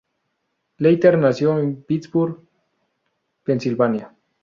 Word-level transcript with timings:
Leiter 0.77 1.15
nació 1.19 1.59
en 1.59 1.83
Pittsburgh, 1.83 2.39
Pennsylvania. 3.43 4.11